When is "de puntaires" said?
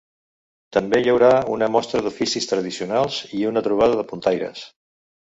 4.05-4.69